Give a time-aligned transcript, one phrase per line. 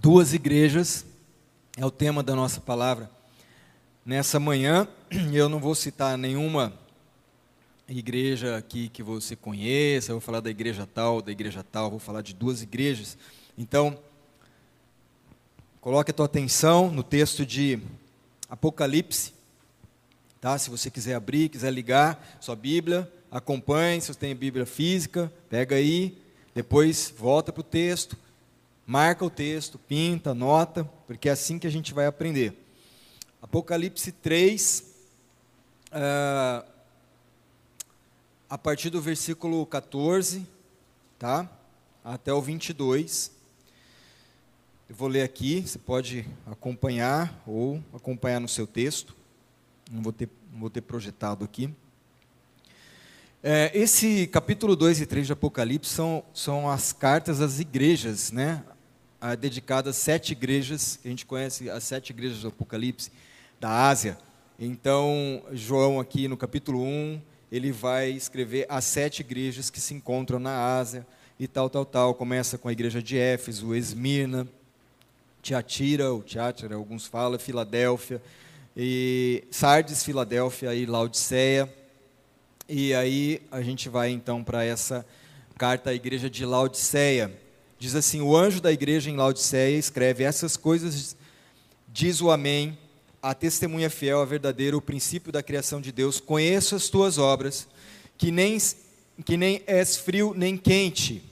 [0.00, 1.04] Duas igrejas
[1.76, 3.10] é o tema da nossa palavra
[4.06, 4.86] nessa manhã.
[5.34, 6.72] Eu não vou citar nenhuma
[7.88, 11.98] igreja aqui que você conheça, eu vou falar da igreja tal, da igreja tal, vou
[11.98, 13.18] falar de duas igrejas.
[13.56, 13.98] Então,
[15.80, 17.80] coloque a tua atenção no texto de
[18.48, 19.32] Apocalipse,
[20.40, 20.56] tá?
[20.58, 25.74] Se você quiser abrir, quiser ligar sua Bíblia, acompanhe, se você tem Bíblia física, pega
[25.74, 26.16] aí,
[26.54, 28.16] depois volta para o texto,
[28.88, 32.54] marca o texto, pinta, anota, porque é assim que a gente vai aprender.
[33.42, 36.64] Apocalipse 3, uh, ah,
[38.48, 40.46] a partir do versículo 14,
[41.18, 41.46] tá?
[42.02, 43.30] Até o 22.
[44.88, 49.14] Eu vou ler aqui, você pode acompanhar ou acompanhar no seu texto.
[49.92, 51.70] Não vou ter, não vou ter projetado aqui.
[53.42, 58.64] É, esse capítulo 2 e 3 de Apocalipse são, são as cartas às igrejas, né?
[59.38, 63.10] Dedicada a sete igrejas, que a gente conhece as sete igrejas do Apocalipse
[63.60, 64.18] da Ásia.
[64.58, 67.20] Então, João, aqui no capítulo 1,
[67.50, 71.06] ele vai escrever as sete igrejas que se encontram na Ásia
[71.38, 72.14] e tal, tal, tal.
[72.14, 74.46] Começa com a igreja de Éfeso, Esmirna,
[75.42, 78.20] Tiatira, ou Tiatira, alguns falam, Filadélfia,
[78.76, 81.72] e Sardes, Filadélfia e Laodiceia.
[82.68, 85.04] E aí a gente vai então para essa
[85.56, 87.32] carta à igreja de Laodiceia.
[87.78, 91.16] Diz assim: O anjo da igreja em Laodiceia escreve essas coisas,
[91.86, 92.76] diz o Amém,
[93.22, 96.18] a testemunha fiel, a verdadeira, o princípio da criação de Deus.
[96.18, 97.68] Conheço as tuas obras,
[98.16, 98.58] que nem,
[99.24, 101.22] que nem és frio nem quente.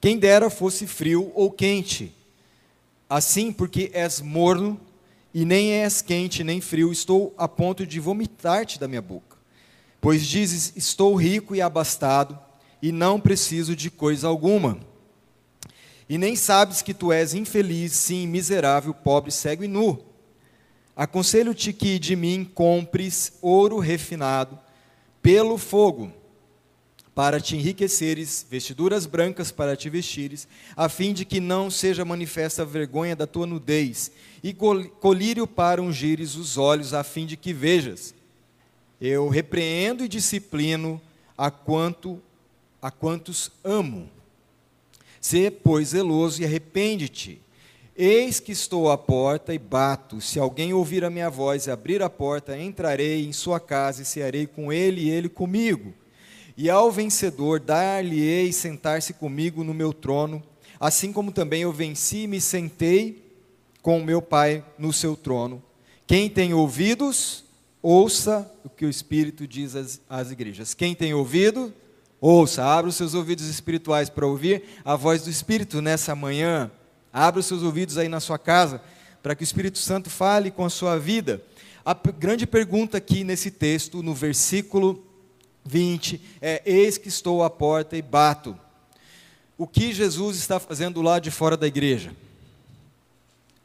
[0.00, 2.14] Quem dera fosse frio ou quente.
[3.08, 4.80] Assim, porque és morno
[5.34, 9.36] e nem és quente nem frio, estou a ponto de vomitar-te da minha boca.
[10.00, 12.38] Pois dizes: Estou rico e abastado
[12.82, 14.78] e não preciso de coisa alguma.
[16.08, 20.02] E nem sabes que tu és infeliz, sim, miserável, pobre, cego e nu.
[20.96, 24.58] Aconselho-te que de mim compres ouro refinado
[25.22, 26.12] pelo fogo,
[27.14, 32.62] para te enriqueceres, vestiduras brancas para te vestires, a fim de que não seja manifesta
[32.62, 34.10] a vergonha da tua nudez,
[34.42, 38.14] e colírio para ungires os olhos, a fim de que vejas.
[39.00, 41.00] Eu repreendo e disciplino
[41.36, 42.20] a quanto
[42.80, 44.08] a quantos amo.
[45.20, 47.40] Sê, pois, zeloso e arrepende-te.
[47.96, 50.20] Eis que estou à porta e bato.
[50.20, 54.06] Se alguém ouvir a minha voz e abrir a porta, entrarei em sua casa e
[54.06, 55.92] cearei com ele e ele comigo.
[56.56, 60.42] E ao vencedor dar-lhe-ei sentar-se comigo no meu trono,
[60.78, 63.22] assim como também eu venci e me sentei
[63.82, 65.62] com o meu Pai no seu trono.
[66.06, 67.44] Quem tem ouvidos,
[67.82, 70.74] ouça o que o Espírito diz às, às igrejas.
[70.74, 71.72] Quem tem ouvido,
[72.20, 76.70] Ouça, abra os seus ouvidos espirituais para ouvir a voz do Espírito nessa manhã.
[77.10, 78.82] Abra os seus ouvidos aí na sua casa,
[79.22, 81.42] para que o Espírito Santo fale com a sua vida.
[81.82, 85.02] A grande pergunta aqui nesse texto, no versículo
[85.64, 88.54] 20, é: Eis que estou à porta e bato.
[89.56, 92.14] O que Jesus está fazendo lá de fora da igreja?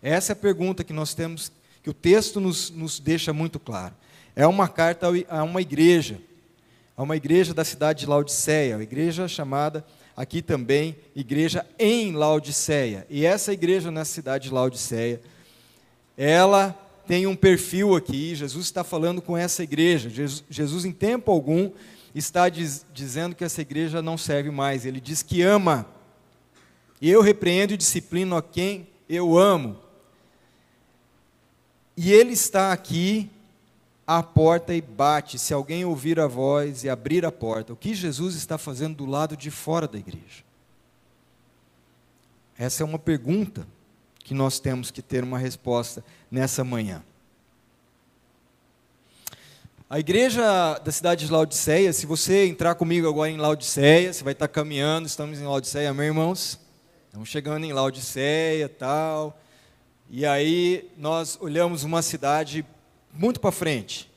[0.02, 1.52] Essa é a pergunta que nós temos,
[1.84, 3.94] que o texto nos, nos deixa muito claro.
[4.34, 6.22] É uma carta a uma igreja
[6.96, 9.86] a uma igreja da cidade de Laodiceia, uma igreja chamada
[10.16, 13.06] aqui também Igreja em Laodiceia.
[13.10, 15.20] E essa igreja na cidade de Laodiceia,
[16.18, 16.72] ela
[17.06, 20.10] tem um perfil aqui, Jesus está falando com essa igreja.
[20.50, 21.70] Jesus, em tempo algum,
[22.16, 24.86] está diz, dizendo que essa igreja não serve mais.
[24.86, 25.86] Ele diz que ama.
[27.02, 29.78] E eu repreendo e disciplino a quem eu amo.
[31.96, 33.30] E ele está aqui
[34.08, 35.40] à porta e bate.
[35.40, 39.06] Se alguém ouvir a voz e abrir a porta, o que Jesus está fazendo do
[39.06, 40.44] lado de fora da igreja?
[42.58, 43.68] Essa é uma pergunta
[44.20, 47.04] que nós temos que ter uma resposta nessa manhã.
[49.88, 54.34] A igreja da cidade de Laodiceia, se você entrar comigo agora em Laodiceia, você vai
[54.34, 56.60] estar caminhando, estamos em Laodiceia, meus irmãos?
[57.08, 59.40] Estamos chegando em Laodiceia, tal.
[60.09, 62.66] E aí nós olhamos uma cidade
[63.16, 64.12] muito para frente.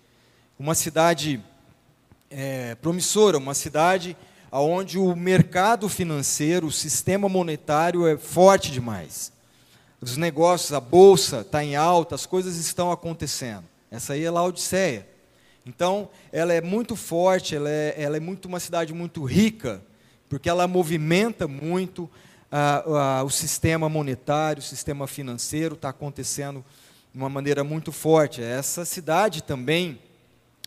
[0.58, 1.42] Uma cidade
[2.30, 4.16] é, promissora, uma cidade
[4.50, 9.32] onde o mercado financeiro, o sistema monetário é forte demais.
[10.00, 13.64] Os negócios, a bolsa está em alta, as coisas estão acontecendo.
[13.90, 15.06] Essa aí é Laodiceia.
[15.66, 19.82] Então, ela é muito forte, ela é, ela é muito uma cidade muito rica,
[20.28, 22.08] porque ela movimenta muito
[22.50, 26.64] ah, ah, o sistema monetário, o sistema financeiro, está acontecendo
[27.18, 28.40] de uma maneira muito forte.
[28.40, 29.98] Essa cidade também,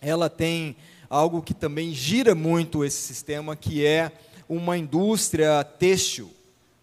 [0.01, 0.75] ela tem
[1.09, 4.11] algo que também gira muito esse sistema, que é
[4.49, 6.29] uma indústria têxtil.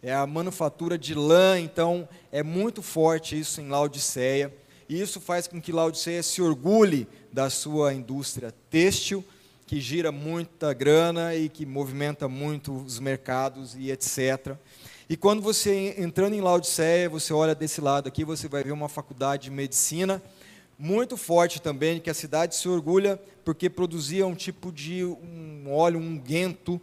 [0.03, 4.55] é a manufatura de lã, então é muito forte isso em Laodiceia.
[4.89, 9.23] E isso faz com que Laodiceia se orgulhe da sua indústria têxtil,
[9.67, 14.57] que gira muita grana e que movimenta muito os mercados e etc.
[15.11, 18.91] E quando você entrando em Laodiceia, você olha desse lado aqui, você vai ver uma
[18.91, 20.23] faculdade de medicina
[20.79, 25.99] muito forte também, que a cidade se orgulha porque produzia um tipo de um óleo,
[25.99, 26.79] um guento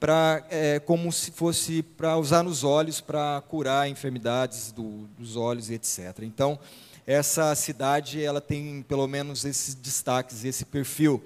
[0.00, 5.68] para é, como se fosse para usar nos olhos para curar enfermidades do, dos olhos
[5.68, 6.20] e etc.
[6.22, 6.58] Então
[7.06, 11.22] essa cidade ela tem pelo menos esses destaques, esse perfil.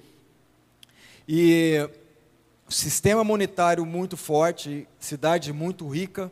[1.25, 1.89] E
[2.71, 6.31] sistema monetário muito forte, cidade muito rica,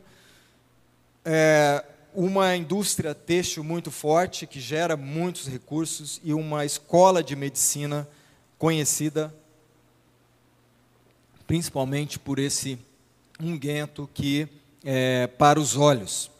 [1.24, 1.84] é,
[2.14, 8.08] uma indústria têxtil muito forte que gera muitos recursos e uma escola de medicina
[8.58, 9.32] conhecida
[11.50, 12.78] principalmente por esse
[13.40, 14.46] unguento que
[14.84, 16.30] é para os olhos.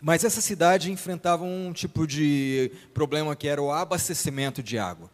[0.00, 5.10] Mas essa cidade enfrentava um tipo de problema que era o abastecimento de água.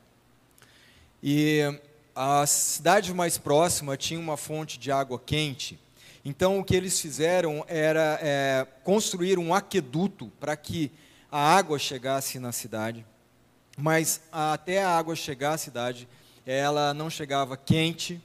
[1.20, 1.76] E
[2.14, 5.78] a cidade mais próxima tinha uma fonte de água quente.
[6.24, 10.90] Então o que eles fizeram era é, construir um aqueduto para que
[11.30, 13.06] a água chegasse na cidade.
[13.76, 16.08] Mas até a água chegar à cidade,
[16.44, 18.20] ela não chegava quente,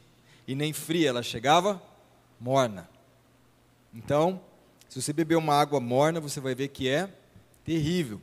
[0.47, 1.81] e nem fria, ela chegava
[2.39, 2.87] morna.
[3.93, 4.39] Então,
[4.89, 7.09] se você beber uma água morna, você vai ver que é
[7.63, 8.21] terrível.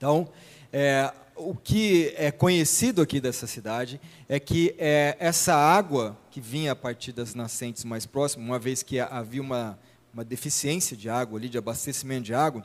[0.00, 0.30] Então,
[0.72, 6.72] é, o que é conhecido aqui dessa cidade é que é, essa água que vinha
[6.72, 9.78] a partir das nascentes mais próximas, uma vez que havia uma,
[10.14, 12.64] uma deficiência de água ali, de abastecimento de água,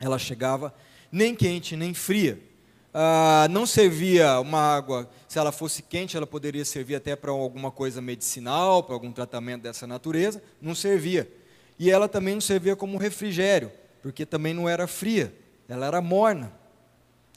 [0.00, 0.72] ela chegava
[1.10, 2.38] nem quente nem fria
[2.94, 7.70] ah, não servia uma água, se ela fosse quente, ela poderia servir até para alguma
[7.70, 11.28] coisa medicinal, para algum tratamento dessa natureza, não servia.
[11.78, 13.72] E ela também não servia como refrigério,
[14.02, 15.34] porque também não era fria,
[15.72, 16.52] ela era morna.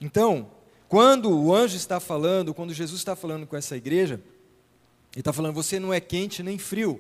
[0.02, 0.52] Então,
[0.90, 4.16] quando o anjo está falando, quando Jesus está falando com essa igreja,
[5.14, 7.00] ele está falando: você não é quente nem frio.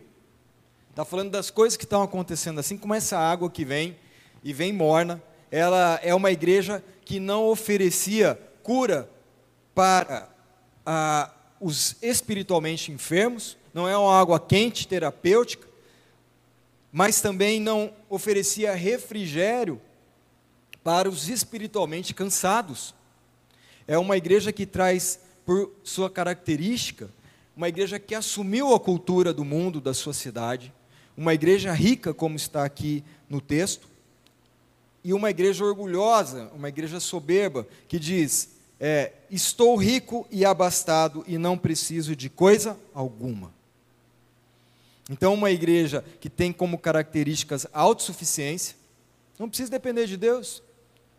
[0.89, 3.97] Está falando das coisas que estão acontecendo, assim como essa água que vem
[4.41, 5.21] e vem morna,
[5.51, 9.09] ela é uma igreja que não oferecia cura
[9.73, 10.29] para
[11.59, 15.67] os espiritualmente enfermos, não é uma água quente terapêutica,
[16.93, 19.81] mas também não oferecia refrigério
[20.85, 22.93] para os espiritualmente cansados.
[23.87, 27.09] É uma igreja que traz, por sua característica,
[27.57, 30.71] uma igreja que assumiu a cultura do mundo, da sua cidade,
[31.17, 33.87] uma igreja rica, como está aqui no texto,
[35.03, 38.49] e uma igreja orgulhosa, uma igreja soberba, que diz:
[38.79, 43.51] é, Estou rico e abastado e não preciso de coisa alguma.
[45.09, 48.75] Então, uma igreja que tem como características autossuficiência,
[49.39, 50.61] não preciso depender de Deus,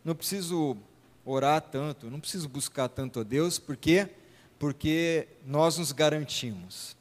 [0.06, 0.76] não preciso
[1.24, 4.08] orar tanto, não preciso buscar tanto a Deus, por quê?
[4.56, 6.96] Porque nós nos garantimos.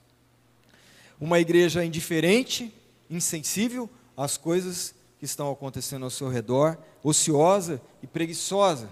[1.21, 2.73] Uma igreja indiferente,
[3.07, 3.87] insensível
[4.17, 8.89] às coisas que estão acontecendo ao seu redor, ociosa e preguiçosa.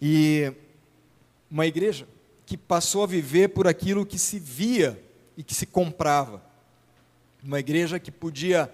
[0.00, 0.52] E
[1.50, 2.06] uma igreja
[2.46, 5.02] que passou a viver por aquilo que se via
[5.36, 6.40] e que se comprava.
[7.42, 8.72] Uma igreja que podia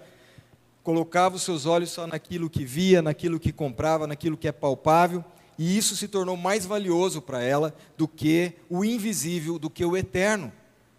[0.83, 5.23] colocava os seus olhos só naquilo que via, naquilo que comprava, naquilo que é palpável,
[5.57, 9.95] e isso se tornou mais valioso para ela do que o invisível, do que o
[9.95, 10.51] eterno,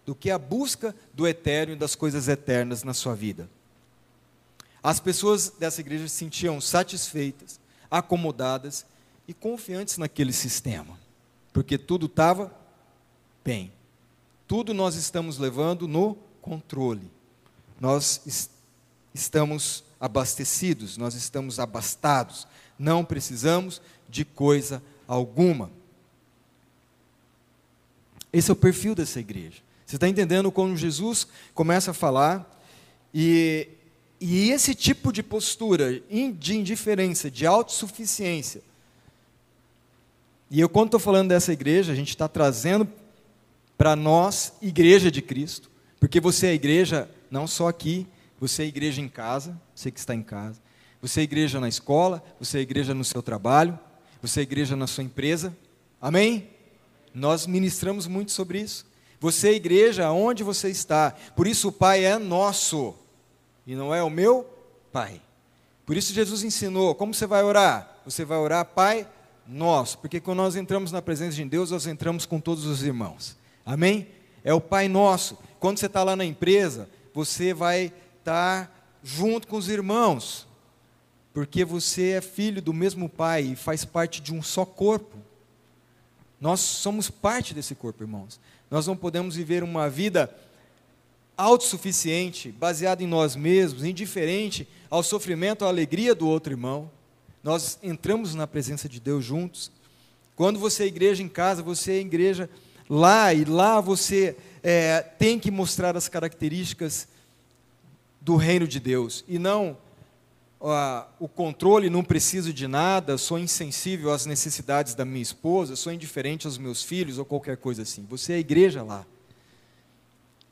[0.05, 3.49] do que a busca do eterno e das coisas eternas na sua vida.
[4.81, 7.59] As pessoas dessa igreja se sentiam satisfeitas,
[7.89, 8.85] acomodadas
[9.27, 10.97] e confiantes naquele sistema,
[11.51, 12.53] porque tudo estava
[13.43, 13.71] bem.
[14.47, 17.09] Tudo nós estamos levando no controle.
[17.79, 18.53] Nós est
[19.13, 25.71] estamos abastecidos, nós estamos abastados, não precisamos de coisa alguma.
[28.31, 29.61] Esse é o perfil dessa igreja.
[29.85, 32.49] Você está entendendo quando Jesus começa a falar
[33.13, 33.67] e
[34.25, 36.01] e esse tipo de postura
[36.39, 38.61] de indiferença, de autossuficiência,
[40.49, 42.87] e eu, quando estou falando dessa igreja, a gente está trazendo
[43.77, 48.07] para nós, igreja de Cristo, porque você é igreja não só aqui,
[48.39, 50.61] você é igreja em casa, você que está em casa,
[51.01, 53.77] você é igreja na escola, você é igreja no seu trabalho,
[54.21, 55.55] você é igreja na sua empresa,
[56.01, 56.49] amém?
[57.13, 58.85] Nós ministramos muito sobre isso.
[59.19, 62.95] Você é igreja onde você está, por isso o Pai é nosso
[63.65, 64.45] e não é o meu
[64.91, 65.21] Pai.
[65.85, 67.99] Por isso Jesus ensinou, como você vai orar?
[68.05, 69.07] Você vai orar, Pai
[69.45, 73.35] nosso, porque quando nós entramos na presença de Deus, nós entramos com todos os irmãos.
[73.65, 74.07] Amém?
[74.43, 75.37] É o Pai nosso.
[75.59, 78.71] Quando você está lá na empresa, você vai estar
[79.03, 80.47] junto com os irmãos,
[81.33, 85.17] porque você é filho do mesmo pai e faz parte de um só corpo.
[86.39, 88.39] Nós somos parte desse corpo, irmãos.
[88.71, 90.33] Nós não podemos viver uma vida
[91.35, 96.89] autossuficiente, baseada em nós mesmos, indiferente ao sofrimento, à alegria do outro irmão.
[97.43, 99.69] Nós entramos na presença de Deus juntos.
[100.35, 102.49] Quando você é igreja em casa, você é igreja
[102.89, 107.07] lá, e lá você é, tem que mostrar as características
[108.23, 109.77] do reino de Deus, e não
[111.19, 116.47] o controle, não preciso de nada, sou insensível às necessidades da minha esposa, sou indiferente
[116.47, 118.05] aos meus filhos ou qualquer coisa assim.
[118.09, 119.05] Você é a igreja lá.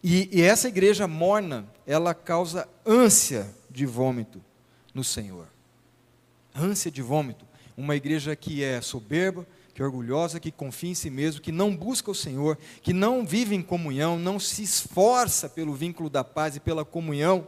[0.04, 4.44] E, e essa igreja morna, ela causa ânsia de vômito
[4.94, 5.48] no Senhor.
[6.54, 7.46] Ânsia de vômito.
[7.78, 11.74] Uma igreja que é soberba, que é orgulhosa, que confia em si mesmo, que não
[11.74, 16.58] busca o Senhor, que não vive em comunhão, não se esforça pelo vínculo da paz
[16.58, 17.48] e pela comunhão,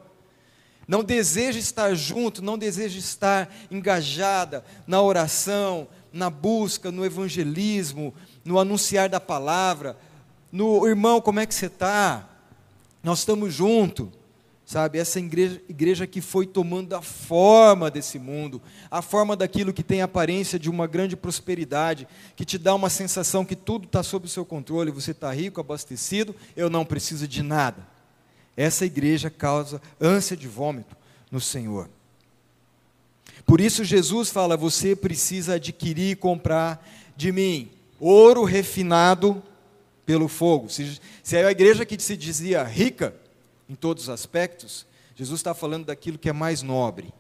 [0.87, 8.13] não deseja estar junto, não deseja estar engajada na oração, na busca, no evangelismo,
[8.43, 9.97] no anunciar da palavra,
[10.51, 12.29] no irmão, como é que você está?
[13.01, 14.09] Nós estamos juntos.
[14.65, 19.83] Sabe, essa igreja, igreja que foi tomando a forma desse mundo, a forma daquilo que
[19.83, 24.01] tem a aparência de uma grande prosperidade, que te dá uma sensação que tudo está
[24.01, 27.92] sob o seu controle, você está rico, abastecido, eu não preciso de nada.
[28.55, 30.95] Essa igreja causa ânsia de vômito
[31.31, 31.89] no Senhor.
[33.45, 37.69] Por isso Jesus fala: você precisa adquirir e comprar de mim
[37.99, 39.41] ouro refinado
[40.05, 40.69] pelo fogo.
[40.69, 43.15] Se, se é a igreja que se dizia rica,
[43.69, 47.13] em todos os aspectos, Jesus está falando daquilo que é mais nobre,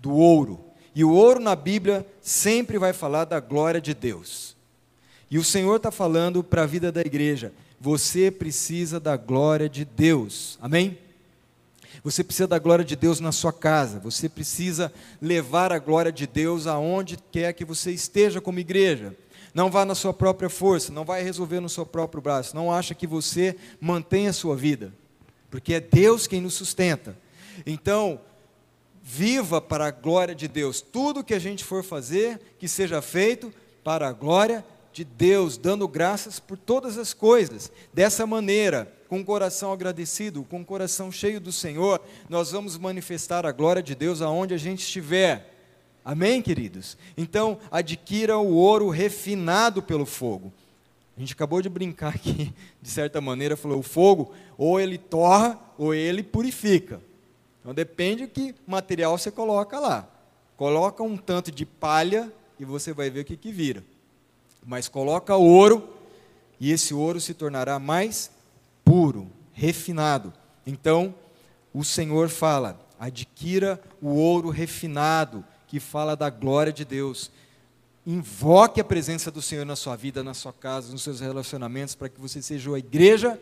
[0.00, 0.60] do ouro.
[0.94, 4.56] E o ouro na Bíblia sempre vai falar da glória de Deus.
[5.30, 9.84] E o Senhor está falando para a vida da igreja: você precisa da glória de
[9.84, 10.58] Deus.
[10.60, 10.98] Amém?
[12.02, 13.98] Você precisa da glória de Deus na sua casa.
[14.00, 19.14] Você precisa levar a glória de Deus aonde quer que você esteja como igreja.
[19.54, 22.54] Não vá na sua própria força, não vai resolver no seu próprio braço.
[22.54, 24.92] Não acha que você mantém a sua vida
[25.56, 27.16] porque é Deus quem nos sustenta.
[27.64, 28.20] Então,
[29.02, 30.80] viva para a glória de Deus.
[30.82, 33.52] Tudo que a gente for fazer, que seja feito
[33.82, 37.70] para a glória de Deus, dando graças por todas as coisas.
[37.92, 43.46] Dessa maneira, com o coração agradecido, com o coração cheio do Senhor, nós vamos manifestar
[43.46, 45.54] a glória de Deus aonde a gente estiver.
[46.04, 46.96] Amém, queridos?
[47.16, 50.52] Então, adquira o ouro refinado pelo fogo.
[51.16, 55.58] A gente acabou de brincar aqui, de certa maneira, falou: o fogo, ou ele torra,
[55.78, 57.00] ou ele purifica.
[57.60, 60.08] Então depende do que material você coloca lá.
[60.56, 63.82] Coloca um tanto de palha e você vai ver o que, que vira.
[64.66, 65.88] Mas coloca ouro,
[66.58, 68.32] e esse ouro se tornará mais
[68.84, 70.32] puro, refinado.
[70.66, 71.14] Então,
[71.72, 77.30] o Senhor fala: adquira o ouro refinado, que fala da glória de Deus.
[78.04, 82.08] Invoque a presença do Senhor na sua vida, na sua casa, nos seus relacionamentos, para
[82.08, 83.38] que você seja a igreja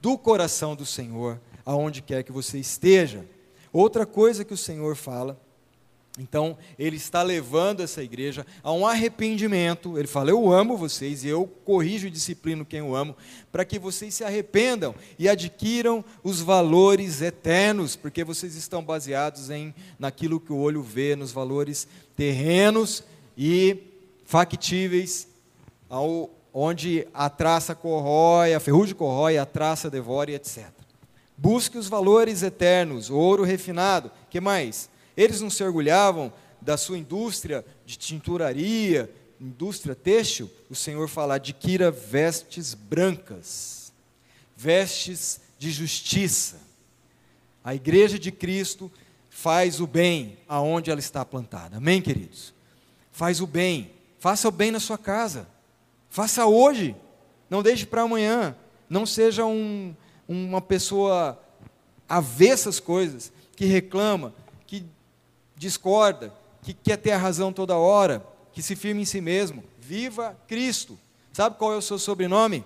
[0.00, 3.24] do coração do Senhor, aonde quer que você esteja.
[3.72, 5.40] Outra coisa que o Senhor fala,
[6.16, 9.98] então, ele está levando essa igreja a um arrependimento.
[9.98, 13.16] Ele fala: Eu amo vocês e eu corrijo e disciplino quem eu amo,
[13.50, 19.74] para que vocês se arrependam e adquiram os valores eternos, porque vocês estão baseados em
[19.98, 23.02] naquilo que o olho vê, nos valores terrenos
[23.36, 23.76] e
[24.24, 25.26] factíveis,
[25.90, 30.68] ao, onde a traça corrói, a ferrugem corrói, a traça devora e etc.
[31.36, 34.12] Busque os valores eternos, ouro refinado.
[34.30, 34.93] que mais?
[35.16, 40.50] Eles não se orgulhavam da sua indústria de tinturaria, indústria têxtil.
[40.70, 43.92] O Senhor fala: adquira vestes brancas,
[44.56, 46.60] vestes de justiça.
[47.62, 48.90] A igreja de Cristo
[49.30, 51.78] faz o bem aonde ela está plantada.
[51.78, 52.52] Amém, queridos?
[53.10, 53.90] Faz o bem.
[54.18, 55.48] Faça o bem na sua casa.
[56.08, 56.94] Faça hoje.
[57.48, 58.56] Não deixe para amanhã.
[58.88, 59.94] Não seja um,
[60.28, 61.40] uma pessoa
[62.08, 64.34] avessa às coisas, que reclama,
[65.56, 66.32] discorda,
[66.62, 69.64] que quer ter a razão toda hora, que se firme em si mesmo.
[69.80, 70.98] Viva Cristo.
[71.32, 72.64] Sabe qual é o seu sobrenome?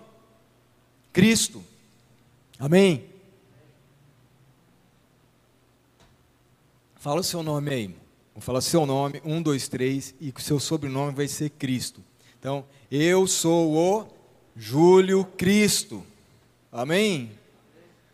[1.13, 1.65] Cristo.
[2.59, 3.07] Amém?
[6.97, 7.97] Fala o seu nome aí.
[8.35, 12.01] Vou falar seu nome, um, dois, três, e o seu sobrenome vai ser Cristo.
[12.39, 14.07] Então, eu sou o
[14.57, 16.05] Júlio Cristo.
[16.71, 17.33] Amém?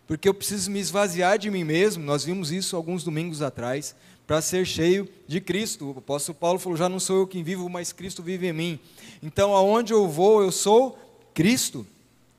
[0.06, 3.94] Porque eu preciso me esvaziar de mim mesmo, nós vimos isso alguns domingos atrás,
[4.26, 5.92] para ser cheio de Cristo.
[5.92, 8.80] O apóstolo Paulo falou: já não sou eu quem vivo, mas Cristo vive em mim.
[9.22, 10.98] Então, aonde eu vou, eu sou
[11.32, 11.86] Cristo.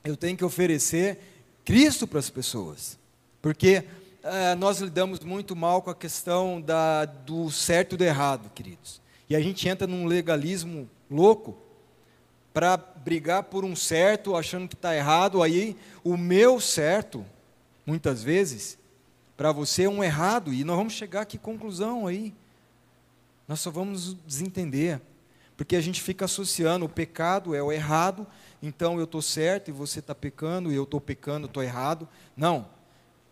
[0.04, 1.18] Eu tenho que oferecer
[1.64, 2.98] Cristo para as pessoas.
[3.42, 3.84] Porque
[4.24, 9.02] eh, nós lidamos muito mal com a questão da, do certo e do errado, queridos.
[9.30, 11.58] E a gente entra num legalismo louco
[12.54, 15.44] para brigar por um certo, achando que está errado.
[15.44, 17.26] Aí o meu certo,
[17.86, 18.78] muitas vezes,
[19.36, 20.54] para você é um errado.
[20.54, 22.34] E nós vamos chegar a que conclusão aí?
[23.48, 25.02] Nós só vamos desentender.
[25.58, 28.28] Porque a gente fica associando o pecado é o errado,
[28.62, 32.08] então eu estou certo e você está pecando, e eu estou pecando, estou errado.
[32.36, 32.68] Não.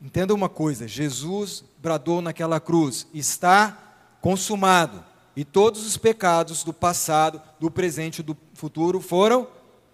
[0.01, 3.77] Entenda uma coisa: Jesus bradou naquela cruz, está
[4.21, 5.03] consumado.
[5.35, 9.47] E todos os pecados do passado, do presente e do futuro foram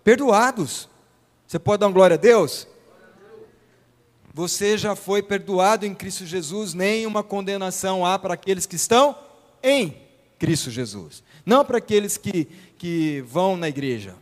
[0.03, 0.89] perdoados.
[1.47, 2.67] Você pode dar glória a Deus?
[4.39, 9.13] Você já foi perdoado em Cristo Jesus, nenhuma condenação há para aqueles que estão
[9.61, 9.93] em
[10.39, 11.21] Cristo Jesus.
[11.45, 14.15] Não para aqueles que, que vão na igreja,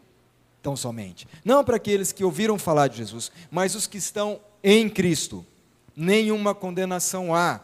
[0.59, 1.27] tão somente.
[1.45, 5.45] Não para aqueles que ouviram falar de Jesus, mas os que estão em Cristo
[5.95, 7.61] nenhuma condenação há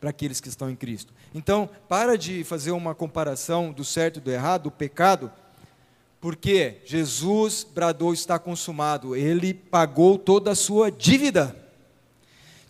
[0.00, 1.12] para aqueles que estão em Cristo.
[1.34, 5.30] Então, para de fazer uma comparação do certo e do errado, do pecado,
[6.18, 11.62] porque Jesus bradou está consumado, ele pagou toda a sua dívida.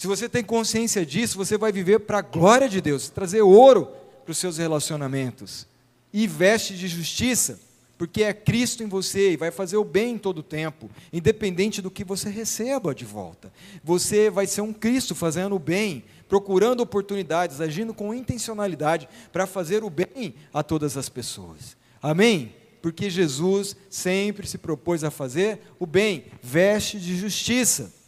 [0.05, 3.89] Se você tem consciência disso, você vai viver para a glória de Deus, trazer ouro
[4.23, 5.67] para os seus relacionamentos
[6.13, 7.59] e veste de justiça
[7.97, 11.81] porque é Cristo em você e vai fazer o bem em todo o tempo, independente
[11.81, 13.51] do que você receba de volta.
[13.83, 19.83] Você vai ser um Cristo fazendo o bem, procurando oportunidades, agindo com intencionalidade para fazer
[19.83, 21.79] o bem a todas as pessoas.
[22.03, 22.55] Amém?
[22.83, 28.04] Porque Jesus sempre se propôs a fazer o bem, veste de justiça.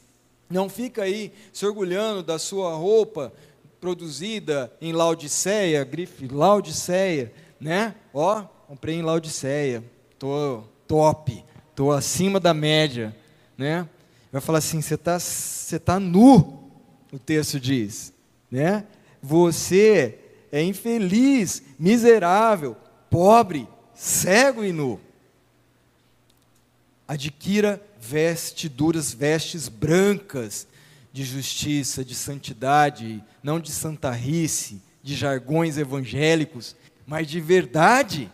[0.49, 3.33] Não fica aí se orgulhando da sua roupa
[3.81, 7.95] produzida em Laodiceia, grife Laodiceia, né?
[8.15, 9.85] Ó, comprei em Laodiceia,
[10.19, 13.15] tô top, tô acima da média,
[13.57, 13.89] né?
[14.31, 16.71] Vai falar assim, você está você tá nu,
[17.13, 18.13] o texto diz,
[18.51, 18.85] né?
[19.23, 20.19] Você
[20.53, 22.77] é infeliz, miserável,
[23.11, 25.01] pobre, cego e nu.
[27.09, 30.67] Adquira vestiduras, vestes brancas
[31.13, 38.31] de justiça, de santidade, não de santarrice, de jargões evangélicos, mas de verdade.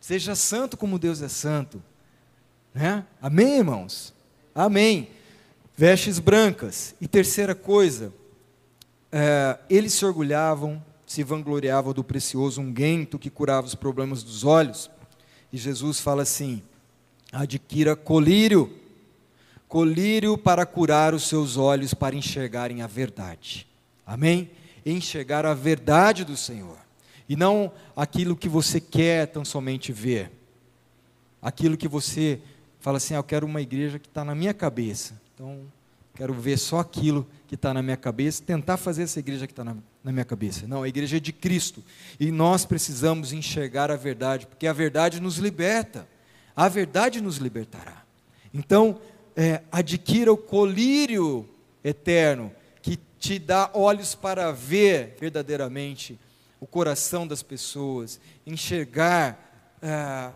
[0.00, 1.82] Seja santo como Deus é santo.
[2.74, 3.04] Né?
[3.20, 4.14] Amém, irmãos?
[4.54, 5.10] Amém.
[5.76, 6.94] Vestes brancas.
[7.00, 8.12] E terceira coisa,
[9.10, 14.90] é, eles se orgulhavam, se vangloriavam do precioso unguento que curava os problemas dos olhos.
[15.52, 16.62] E Jesus fala assim:
[17.32, 18.76] adquira colírio,
[19.68, 23.66] colírio para curar os seus olhos, para enxergarem a verdade.
[24.06, 24.50] Amém?
[24.84, 26.78] Enxergar a verdade do Senhor
[27.30, 30.32] e não aquilo que você quer tão somente ver.
[31.40, 32.40] Aquilo que você
[32.80, 35.14] fala assim, ah, eu quero uma igreja que está na minha cabeça.
[35.32, 35.60] Então,
[36.16, 39.62] quero ver só aquilo que está na minha cabeça, tentar fazer essa igreja que está
[39.62, 40.66] na, na minha cabeça.
[40.66, 41.84] Não, a igreja é de Cristo.
[42.18, 46.08] E nós precisamos enxergar a verdade, porque a verdade nos liberta.
[46.60, 48.04] A verdade nos libertará.
[48.52, 49.00] Então,
[49.34, 51.48] é, adquira o colírio
[51.82, 56.20] eterno, que te dá olhos para ver verdadeiramente
[56.60, 60.34] o coração das pessoas, enxergar ah,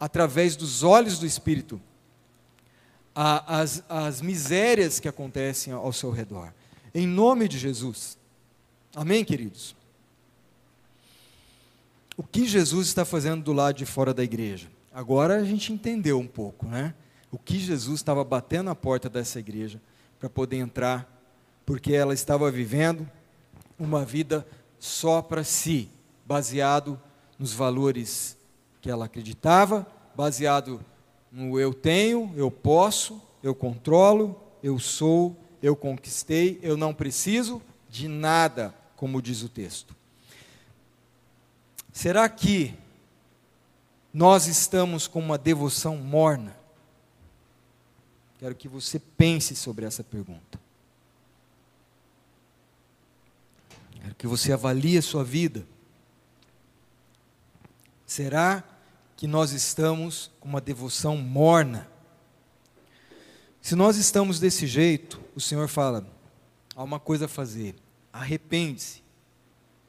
[0.00, 1.78] através dos olhos do Espírito
[3.14, 6.50] a, as, as misérias que acontecem ao seu redor.
[6.94, 8.16] Em nome de Jesus.
[8.96, 9.76] Amém, queridos?
[12.16, 14.72] O que Jesus está fazendo do lado de fora da igreja?
[14.94, 16.94] Agora a gente entendeu um pouco, né?
[17.30, 19.80] O que Jesus estava batendo na porta dessa igreja
[20.18, 21.08] para poder entrar,
[21.64, 23.08] porque ela estava vivendo
[23.78, 24.46] uma vida
[24.78, 25.88] só para si,
[26.26, 27.00] baseado
[27.38, 28.36] nos valores
[28.80, 30.84] que ela acreditava, baseado
[31.30, 38.08] no eu tenho, eu posso, eu controlo, eu sou, eu conquistei, eu não preciso de
[38.08, 39.96] nada, como diz o texto.
[41.92, 42.74] Será que
[44.12, 46.56] nós estamos com uma devoção morna?
[48.38, 50.60] Quero que você pense sobre essa pergunta.
[53.92, 55.66] Quero que você avalie a sua vida.
[58.04, 58.64] Será
[59.16, 61.88] que nós estamos com uma devoção morna?
[63.62, 66.04] Se nós estamos desse jeito, o Senhor fala:
[66.74, 67.76] há uma coisa a fazer,
[68.12, 69.02] arrepende-se.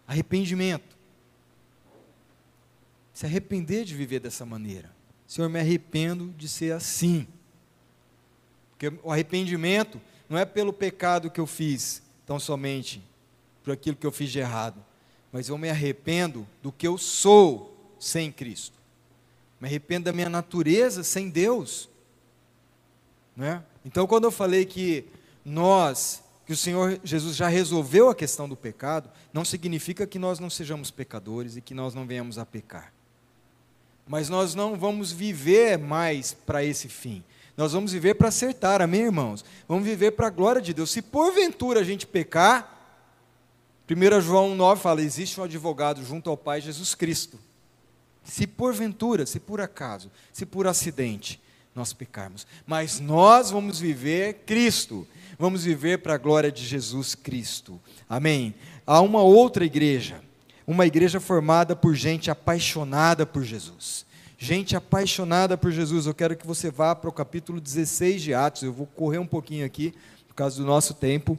[0.08, 0.93] Arrependimento.
[3.14, 4.92] Se arrepender de viver dessa maneira.
[5.28, 7.28] Senhor, me arrependo de ser assim.
[8.72, 13.04] Porque o arrependimento não é pelo pecado que eu fiz, tão somente,
[13.64, 14.84] por aquilo que eu fiz de errado,
[15.32, 18.78] mas eu me arrependo do que eu sou sem Cristo.
[19.60, 21.90] Me arrependo da minha natureza sem Deus.
[23.36, 23.64] Né?
[23.86, 25.06] Então, quando eu falei que
[25.46, 30.40] nós que o Senhor Jesus já resolveu a questão do pecado, não significa que nós
[30.40, 32.92] não sejamos pecadores e que nós não venhamos a pecar.
[34.08, 37.24] Mas nós não vamos viver mais para esse fim.
[37.56, 39.46] Nós vamos viver para acertar, amém, irmãos?
[39.68, 40.92] Vamos viver para a glória de Deus.
[40.92, 42.74] Se porventura a gente pecar,
[43.90, 47.40] 1 João 9 fala: existe um advogado junto ao Pai Jesus Cristo.
[48.24, 51.42] Se porventura, se por acaso, se por acidente
[51.76, 55.08] nós pecarmos, mas nós vamos viver Cristo,
[55.40, 57.82] vamos viver para a glória de Jesus Cristo.
[58.08, 58.54] Amém.
[58.86, 60.22] Há uma outra igreja,
[60.66, 64.06] uma igreja formada por gente apaixonada por Jesus.
[64.38, 66.06] Gente apaixonada por Jesus.
[66.06, 68.64] Eu quero que você vá para o capítulo 16 de Atos.
[68.64, 69.94] Eu vou correr um pouquinho aqui,
[70.28, 71.38] por causa do nosso tempo.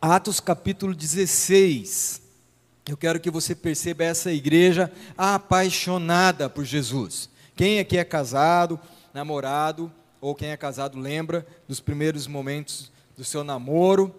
[0.00, 2.22] Atos capítulo 16.
[2.88, 7.28] Eu quero que você perceba essa igreja apaixonada por Jesus.
[7.54, 8.80] Quem aqui é casado,
[9.12, 14.14] namorado, ou quem é casado lembra dos primeiros momentos do seu namoro,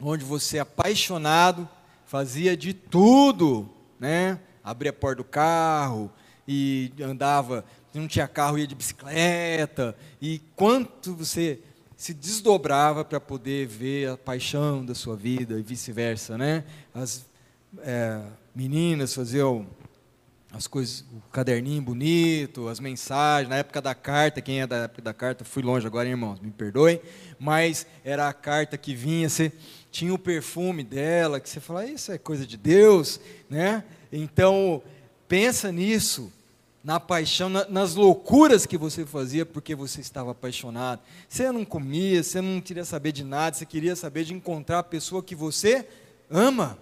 [0.00, 1.68] onde você apaixonado
[2.04, 4.38] fazia de tudo, né?
[4.62, 6.10] Abria a porta do carro
[6.46, 11.60] e andava, não tinha carro, ia de bicicleta, e quanto você
[11.96, 16.64] se desdobrava para poder ver a paixão da sua vida e vice-versa, né?
[16.94, 17.26] As
[17.78, 18.20] é,
[18.54, 19.66] meninas faziam
[20.52, 25.02] as coisas, o caderninho bonito, as mensagens, na época da carta, quem é da época
[25.02, 27.00] da carta, fui longe agora, irmãos, me perdoem,
[27.40, 29.52] mas era a carta que vinha, você
[29.94, 33.84] tinha o perfume dela, que você fala, isso é coisa de Deus, né?
[34.10, 34.82] Então,
[35.28, 36.32] pensa nisso,
[36.82, 41.00] na paixão, na, nas loucuras que você fazia porque você estava apaixonado.
[41.28, 44.82] Você não comia, você não queria saber de nada, você queria saber de encontrar a
[44.82, 45.88] pessoa que você
[46.28, 46.76] ama.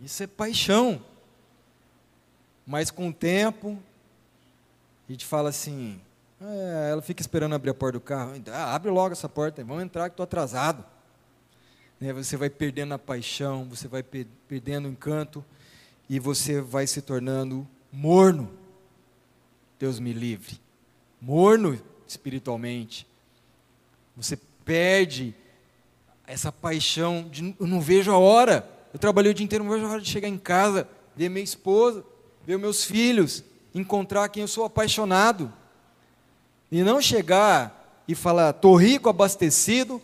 [0.00, 1.00] Isso é paixão.
[2.66, 3.78] Mas com o tempo,
[5.08, 6.00] a gente fala assim,
[6.40, 8.32] é, ela fica esperando abrir a porta do carro.
[8.50, 10.84] Ah, abre logo essa porta, vamos entrar que estou atrasado.
[12.00, 15.44] Né, você vai perdendo a paixão, você vai perdendo o encanto
[16.08, 18.50] e você vai se tornando morno.
[19.78, 20.60] Deus me livre.
[21.20, 23.06] Morno espiritualmente.
[24.16, 25.34] Você perde
[26.26, 28.68] essa paixão de eu não vejo a hora.
[28.92, 31.42] Eu trabalhei o dia inteiro, não vejo a hora de chegar em casa, ver minha
[31.42, 32.04] esposa,
[32.46, 33.42] ver meus filhos,
[33.74, 35.52] encontrar quem eu sou apaixonado.
[36.70, 40.00] E não chegar e falar, estou rico, abastecido,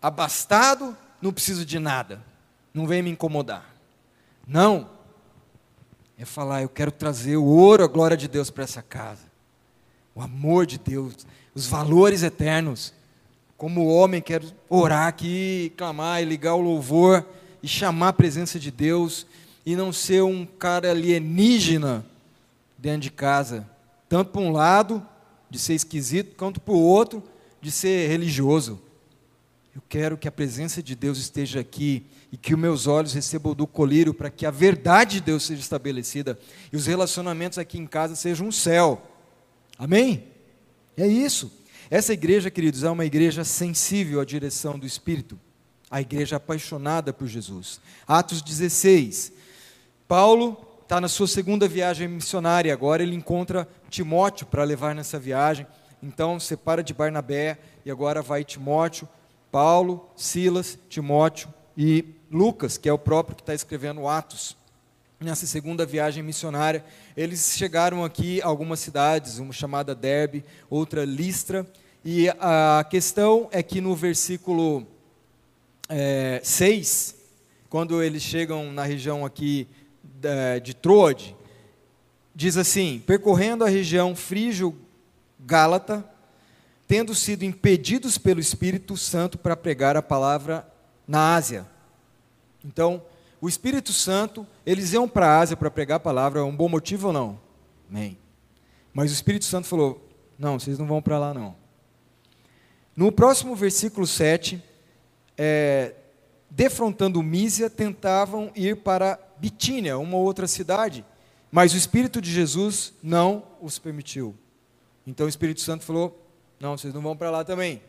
[0.00, 2.22] abastado, não preciso de nada.
[2.72, 3.74] Não vem me incomodar.
[4.46, 4.88] Não
[6.18, 9.24] é falar: eu quero trazer o ouro, a glória de Deus para essa casa,
[10.14, 12.92] o amor de Deus, os valores eternos.
[13.56, 17.26] Como homem, quero orar aqui, clamar e ligar o louvor
[17.60, 19.26] e chamar a presença de Deus
[19.66, 22.06] e não ser um cara alienígena
[22.76, 23.68] dentro de casa,
[24.08, 25.04] tanto para um lado,
[25.50, 27.22] de ser esquisito, quanto para o outro,
[27.60, 28.80] de ser religioso.
[29.78, 33.54] Eu quero que a presença de Deus esteja aqui e que os meus olhos recebam
[33.54, 36.36] do colírio para que a verdade de Deus seja estabelecida
[36.72, 39.00] e os relacionamentos aqui em casa sejam um céu.
[39.78, 40.24] Amém?
[40.96, 41.52] É isso.
[41.88, 45.38] Essa igreja, queridos, é uma igreja sensível à direção do Espírito,
[45.88, 47.80] a igreja apaixonada por Jesus.
[48.04, 49.30] Atos 16.
[50.08, 55.68] Paulo está na sua segunda viagem missionária agora, ele encontra Timóteo para levar nessa viagem.
[56.02, 59.08] Então, separa de Barnabé e agora vai Timóteo,
[59.50, 64.56] Paulo, Silas, Timóteo e Lucas, que é o próprio que está escrevendo Atos,
[65.20, 66.84] nessa segunda viagem missionária,
[67.16, 71.66] eles chegaram aqui a algumas cidades, uma chamada Derbe, outra Listra,
[72.04, 74.86] e a questão é que no versículo
[75.88, 77.16] é, 6,
[77.68, 79.66] quando eles chegam na região aqui
[80.62, 81.34] de Troade,
[82.34, 86.08] diz assim: percorrendo a região frígio-gálata,
[86.88, 90.66] tendo sido impedidos pelo Espírito Santo para pregar a palavra
[91.06, 91.66] na Ásia.
[92.64, 93.02] Então,
[93.38, 96.68] o Espírito Santo, eles iam para a Ásia para pregar a palavra, é um bom
[96.68, 97.40] motivo ou não?
[97.90, 98.18] Amém.
[98.92, 101.54] Mas o Espírito Santo falou: não, vocês não vão para lá não.
[102.96, 104.60] No próximo versículo 7,
[105.36, 105.94] é,
[106.50, 111.04] defrontando Mísia, tentavam ir para Bitínia, uma outra cidade,
[111.52, 114.34] mas o Espírito de Jesus não os permitiu.
[115.06, 116.27] Então o Espírito Santo falou:
[116.60, 117.80] não, vocês não vão para lá também.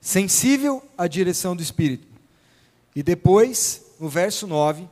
[0.00, 2.06] Sensível à direção do Espírito.
[2.94, 4.88] E depois, no verso 9,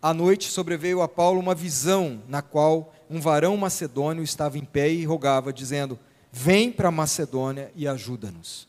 [0.00, 4.90] à noite sobreveio a Paulo uma visão na qual um varão macedônio estava em pé
[4.90, 5.98] e rogava, dizendo:
[6.32, 8.68] Vem para Macedônia e ajuda-nos.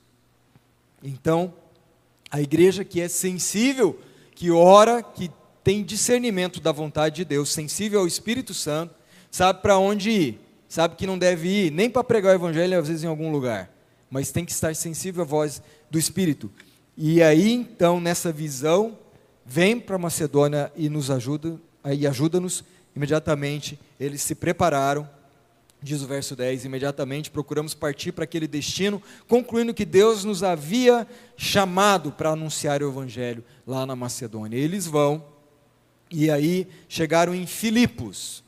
[1.04, 1.54] Então,
[2.30, 4.00] a igreja que é sensível,
[4.34, 5.32] que ora, que
[5.64, 8.96] tem discernimento da vontade de Deus, sensível ao Espírito Santo,
[9.30, 12.88] sabe para onde ir, sabe que não deve ir nem para pregar o evangelho às
[12.88, 13.72] vezes em algum lugar,
[14.10, 16.52] mas tem que estar sensível à voz do Espírito.
[16.98, 18.98] E aí, então, nessa visão,
[19.46, 22.64] vem para Macedônia e nos ajuda, aí ajuda-nos
[22.96, 23.80] imediatamente.
[24.00, 25.08] Eles se prepararam,
[25.82, 31.08] diz o verso 10, imediatamente procuramos partir para aquele destino, concluindo que Deus nos havia
[31.38, 34.58] chamado para anunciar o evangelho lá na Macedônia.
[34.58, 35.24] Eles vão
[36.10, 38.44] e aí chegaram em Filipos,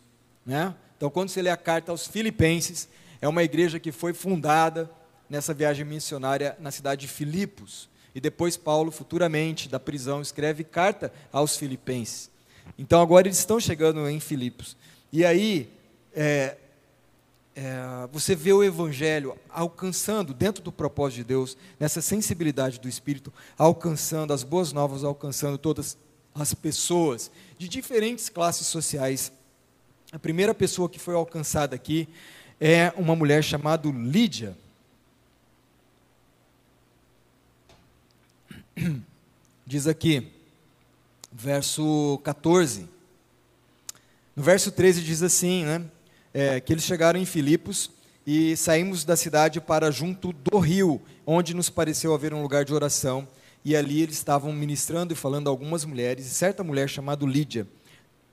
[0.46, 0.74] né?
[1.00, 2.90] Então, quando você lê a carta aos Filipenses,
[3.22, 4.92] é uma igreja que foi fundada
[5.30, 7.88] nessa viagem missionária na cidade de Filipos.
[8.14, 12.30] E depois Paulo, futuramente, da prisão, escreve carta aos filipenses.
[12.78, 14.76] Então agora eles estão chegando em Filipos.
[15.10, 15.72] E aí,
[16.14, 16.58] é,
[17.56, 17.80] é,
[18.12, 24.34] você vê o Evangelho alcançando, dentro do propósito de Deus, nessa sensibilidade do Espírito, alcançando
[24.34, 25.98] as boas novas, alcançando todas
[26.36, 29.32] as pessoas de diferentes classes sociais.
[30.12, 32.10] A primeira pessoa que foi alcançada aqui
[32.60, 34.58] é uma mulher chamada Lídia.
[39.68, 40.28] Diz aqui,
[41.32, 42.90] verso 14.
[44.36, 45.86] No verso 13 diz assim, né?
[46.34, 47.92] É, que eles chegaram em Filipos
[48.26, 52.74] e saímos da cidade para junto do rio, onde nos pareceu haver um lugar de
[52.74, 53.28] oração.
[53.64, 57.68] E ali eles estavam ministrando e falando a algumas mulheres, e certa mulher chamada Lídia,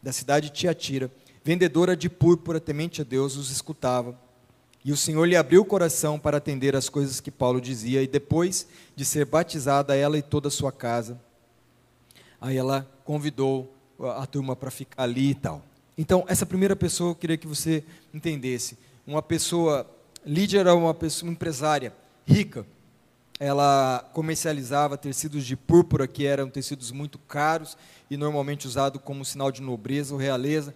[0.03, 1.11] da cidade de Tiatira,
[1.47, 4.19] vendedora de púrpura, temente a Deus, os escutava.
[4.85, 8.09] E o Senhor lhe abriu o coração para atender as coisas que Paulo dizia, e
[8.09, 11.21] depois de ser batizada, ela e toda a sua casa,
[12.41, 13.73] aí ela convidou
[14.17, 15.63] a turma para ficar ali e tal.
[15.97, 18.77] Então, essa primeira pessoa eu queria que você entendesse.
[19.07, 19.89] Uma pessoa,
[20.27, 21.95] Lídia era uma pessoa uma empresária
[22.27, 22.67] rica.
[23.39, 27.77] Ela comercializava tecidos de púrpura, que eram tecidos muito caros
[28.11, 30.75] e normalmente usados como sinal de nobreza ou realeza.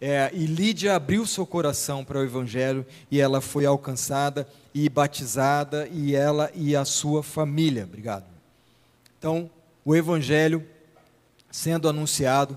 [0.00, 5.88] É, e Lídia abriu seu coração para o Evangelho e ela foi alcançada e batizada,
[5.88, 7.84] e ela e a sua família.
[7.84, 8.24] Obrigado.
[9.18, 9.50] Então,
[9.84, 10.64] o Evangelho
[11.50, 12.56] sendo anunciado,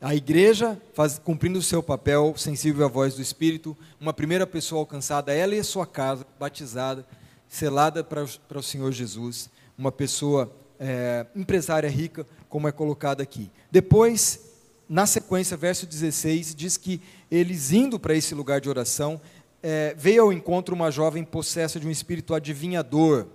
[0.00, 4.80] a igreja faz, cumprindo o seu papel, sensível à voz do Espírito, uma primeira pessoa
[4.80, 7.04] alcançada, ela e a sua casa, batizada,
[7.48, 13.50] selada para, para o Senhor Jesus, uma pessoa é, empresária rica, como é colocado aqui.
[13.70, 14.47] Depois,
[14.88, 19.20] na sequência, verso 16, diz que eles indo para esse lugar de oração,
[19.62, 23.26] é, veio ao encontro uma jovem possessa de um espírito adivinhador,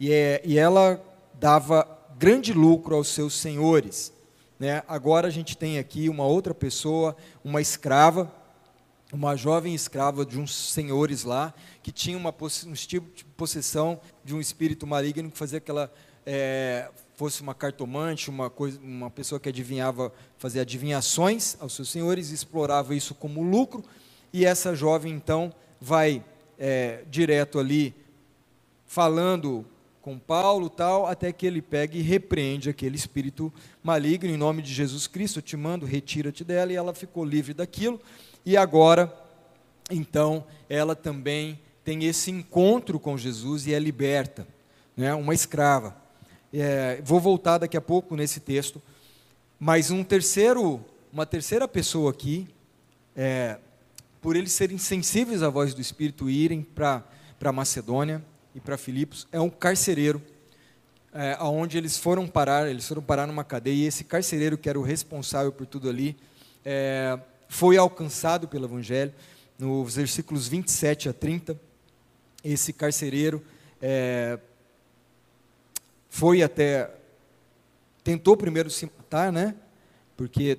[0.00, 1.02] e, é, e ela
[1.34, 1.86] dava
[2.18, 4.12] grande lucro aos seus senhores.
[4.58, 4.82] Né?
[4.88, 7.14] Agora a gente tem aqui uma outra pessoa,
[7.44, 8.32] uma escrava,
[9.12, 12.34] uma jovem escrava de uns senhores lá, que tinha uma
[12.66, 15.92] um tipo de possessão de um espírito maligno que fazia aquela
[16.24, 22.30] é, fosse uma cartomante, uma, coisa, uma pessoa que adivinhava, fazia adivinhações aos seus senhores,
[22.30, 23.82] explorava isso como lucro,
[24.32, 26.22] e essa jovem então vai
[26.58, 27.94] é, direto ali
[28.84, 29.64] falando
[30.02, 33.52] com Paulo tal, até que ele pega e repreende aquele espírito
[33.82, 37.54] maligno em nome de Jesus Cristo, eu te mando, retira-te dela, e ela ficou livre
[37.54, 38.00] daquilo,
[38.44, 39.12] e agora,
[39.90, 44.46] então, ela também tem esse encontro com Jesus e é liberta,
[44.96, 46.05] né, uma escrava.
[46.52, 48.80] É, vou voltar daqui a pouco nesse texto.
[49.58, 52.46] Mas um terceiro, uma terceira pessoa aqui,
[53.14, 53.58] é,
[54.20, 58.22] por eles serem sensíveis à voz do Espírito e irem para Macedônia
[58.54, 60.20] e para Filipos, é um carcereiro,
[61.14, 64.78] é, aonde eles foram parar, eles foram parar numa cadeia, e esse carcereiro, que era
[64.78, 66.16] o responsável por tudo ali,
[66.64, 69.12] é, foi alcançado pelo Evangelho,
[69.58, 71.58] nos versículos 27 a 30,
[72.44, 73.42] esse carcereiro
[73.80, 74.38] é,
[76.16, 76.90] foi até.
[78.02, 79.54] Tentou primeiro se matar, né?
[80.16, 80.58] Porque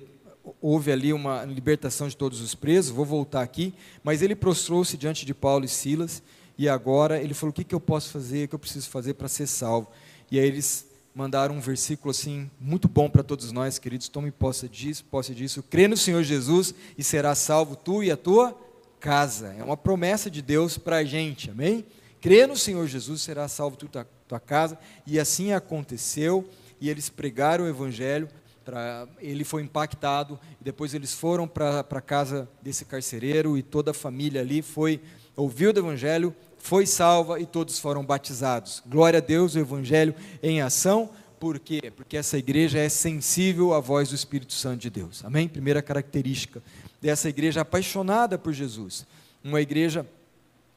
[0.62, 5.26] houve ali uma libertação de todos os presos, vou voltar aqui, mas ele prostrou-se diante
[5.26, 6.22] de Paulo e Silas,
[6.56, 9.14] e agora ele falou: O que, que eu posso fazer, o que eu preciso fazer
[9.14, 9.88] para ser salvo?
[10.30, 14.68] E aí eles mandaram um versículo assim, muito bom para todos nós, queridos, tome posse
[14.68, 18.56] disso, posse disso, crê no Senhor Jesus e será salvo tu e a tua
[19.00, 19.56] casa.
[19.58, 21.84] É uma promessa de Deus para a gente, amém?
[22.20, 24.78] Crê no Senhor Jesus, será salvo tu e tua casa.
[25.06, 26.48] E assim aconteceu,
[26.80, 28.28] e eles pregaram o evangelho,
[28.64, 33.92] pra, ele foi impactado, e depois eles foram para a casa desse carcereiro, e toda
[33.92, 35.00] a família ali foi,
[35.36, 38.82] ouviu do evangelho, foi salva, e todos foram batizados.
[38.86, 41.92] Glória a Deus, o evangelho em ação, por quê?
[41.94, 45.24] Porque essa igreja é sensível à voz do Espírito Santo de Deus.
[45.24, 45.48] Amém?
[45.48, 46.60] Primeira característica
[47.00, 49.06] dessa igreja apaixonada por Jesus.
[49.42, 50.04] Uma igreja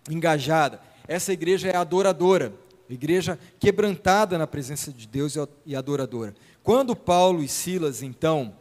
[0.09, 0.79] engajada.
[1.07, 2.53] Essa igreja é adoradora
[2.93, 5.35] igreja quebrantada na presença de Deus
[5.65, 6.35] e adoradora.
[6.63, 8.53] Quando Paulo e Silas, então,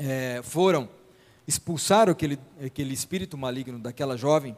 [0.00, 0.88] é, foram
[1.46, 4.56] expulsar aquele, aquele espírito maligno daquela jovem,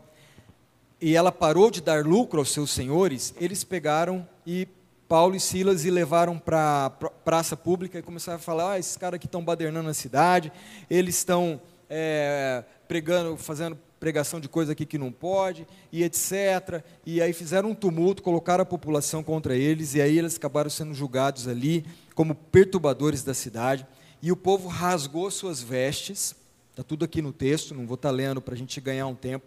[1.00, 4.68] e ela parou de dar lucro aos seus senhores, eles pegaram e
[5.08, 8.96] Paulo e Silas e levaram para a praça pública e começaram a falar: ah, esses
[8.96, 10.52] caras aqui estão badernando a cidade,
[10.90, 16.82] eles estão é, pregando, fazendo pregação de coisa aqui que não pode, e etc.
[17.04, 20.94] E aí fizeram um tumulto, colocaram a população contra eles, e aí eles acabaram sendo
[20.94, 21.84] julgados ali
[22.14, 23.86] como perturbadores da cidade.
[24.22, 26.34] E o povo rasgou suas vestes,
[26.70, 29.14] está tudo aqui no texto, não vou estar tá lendo para a gente ganhar um
[29.14, 29.44] tempo.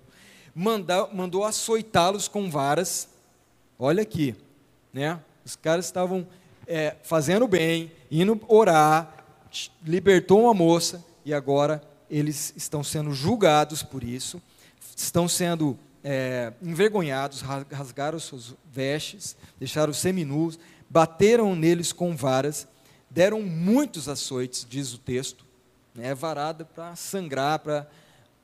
[0.53, 3.09] Mandou, mandou açoitá-los com varas.
[3.79, 4.35] Olha aqui,
[4.93, 5.19] né?
[5.43, 6.27] Os caras estavam
[6.67, 9.25] é, fazendo bem, indo orar,
[9.83, 11.81] libertou uma moça e agora
[12.13, 14.39] eles estão sendo julgados por isso,
[14.95, 22.67] estão sendo é, envergonhados, rasgaram suas vestes, deixaram seminus, bateram neles com varas,
[23.09, 25.43] deram muitos açoites, diz o texto,
[25.95, 27.89] né, varada para sangrar, para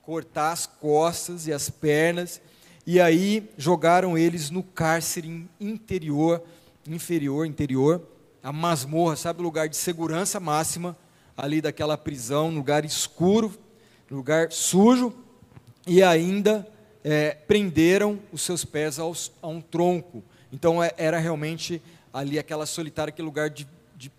[0.02, 2.42] cortar as costas e as pernas,
[2.88, 6.42] e aí jogaram eles no cárcere interior,
[6.88, 8.02] inferior, interior,
[8.42, 10.98] a masmorra, sabe, o lugar de segurança máxima,
[11.40, 13.58] ali daquela prisão, lugar escuro,
[14.12, 15.14] lugar sujo,
[15.88, 16.68] e ainda
[17.04, 20.22] é, prenderam os seus pés aos, a um tronco.
[20.52, 21.82] Então é, era realmente
[22.14, 24.12] ali aquela solitária, aquele lugar de, de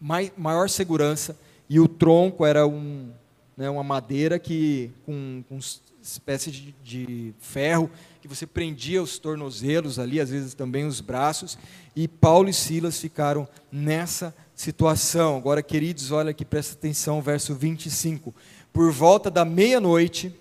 [0.00, 1.36] mai, maior segurança,
[1.68, 3.10] e o tronco era um,
[3.56, 5.58] né, uma madeira que com, com
[6.00, 7.90] espécie de, de ferro
[8.20, 11.58] que você prendia os tornozelos ali, às vezes também os braços,
[11.96, 15.36] e Paulo e Silas ficaram nessa situação.
[15.36, 18.34] Agora, queridos, olha aqui, presta atenção, verso 25.
[18.72, 20.34] Por volta da meia-noite,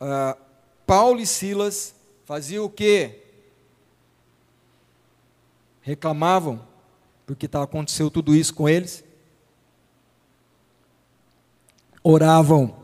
[0.00, 0.36] uh,
[0.86, 3.20] Paulo e Silas faziam o quê?
[5.80, 6.60] Reclamavam,
[7.26, 9.04] porque tá, aconteceu tudo isso com eles.
[12.02, 12.76] Oravam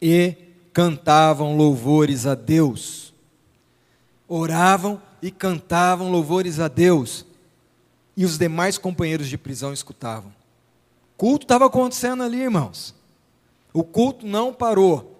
[0.00, 0.36] e
[0.72, 3.12] cantavam louvores a Deus.
[4.26, 7.27] Oravam e cantavam louvores a Deus
[8.18, 10.32] e os demais companheiros de prisão escutavam.
[11.14, 12.92] O culto estava acontecendo ali, irmãos.
[13.72, 15.16] O culto não parou,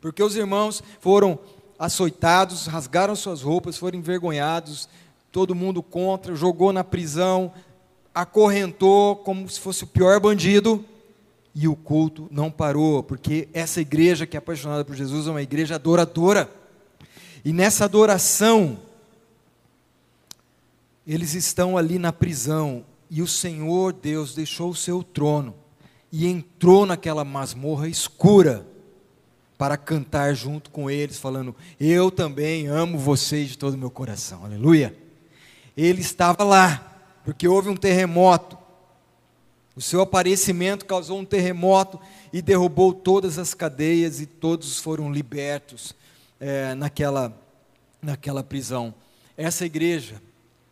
[0.00, 1.38] porque os irmãos foram
[1.78, 4.88] açoitados, rasgaram suas roupas, foram envergonhados,
[5.30, 7.52] todo mundo contra, jogou na prisão,
[8.12, 10.84] acorrentou como se fosse o pior bandido,
[11.54, 15.42] e o culto não parou, porque essa igreja que é apaixonada por Jesus é uma
[15.42, 16.50] igreja adoradora.
[17.44, 18.76] E nessa adoração,
[21.08, 25.54] eles estão ali na prisão e o Senhor Deus deixou o seu trono
[26.12, 28.66] e entrou naquela masmorra escura
[29.56, 34.44] para cantar junto com eles, falando: Eu também amo vocês de todo o meu coração.
[34.44, 34.94] Aleluia.
[35.74, 38.58] Ele estava lá, porque houve um terremoto.
[39.74, 41.98] O seu aparecimento causou um terremoto
[42.32, 45.94] e derrubou todas as cadeias e todos foram libertos
[46.38, 47.32] é, naquela,
[48.02, 48.92] naquela prisão.
[49.36, 50.20] Essa igreja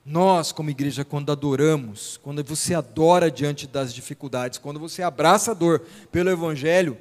[0.07, 5.55] nós, como igreja, quando adoramos, quando você adora diante das dificuldades, quando você abraça a
[5.55, 6.97] dor pelo Evangelho,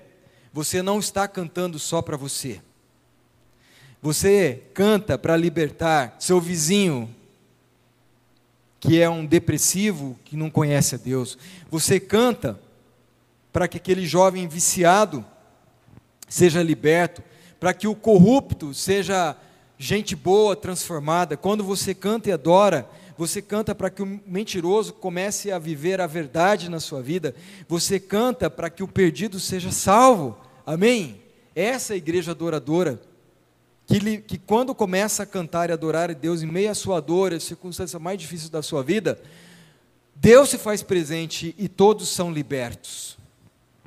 [0.51, 2.59] você não está cantando só para você.
[4.01, 7.13] Você canta para libertar seu vizinho,
[8.79, 11.37] que é um depressivo, que não conhece a Deus.
[11.69, 12.59] Você canta
[13.53, 15.23] para que aquele jovem viciado
[16.27, 17.21] seja liberto,
[17.59, 19.37] para que o corrupto seja
[19.77, 21.35] gente boa transformada.
[21.35, 26.07] Quando você canta e adora, você canta para que o mentiroso comece a viver a
[26.07, 27.33] verdade na sua vida.
[27.67, 30.37] Você canta para que o perdido seja salvo.
[30.65, 31.21] Amém?
[31.55, 32.99] Essa é a igreja adoradora.
[33.87, 37.33] Que, que quando começa a cantar e adorar a Deus em meio à sua dor,
[37.33, 39.21] a circunstância mais difícil da sua vida,
[40.15, 43.17] Deus se faz presente e todos são libertos.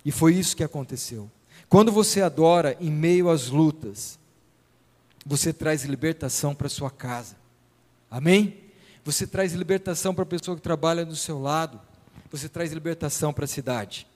[0.04, 1.28] E foi isso que aconteceu.
[1.68, 4.18] Quando você adora em meio às lutas,
[5.24, 7.36] você traz libertação para sua casa.
[8.10, 8.58] Amém?
[9.04, 11.80] Você traz libertação para a pessoa que trabalha do seu lado.
[12.30, 14.06] Você traz libertação para a cidade.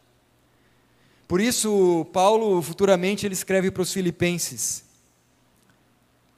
[1.27, 4.85] Por isso, Paulo, futuramente, ele escreve para os filipenses: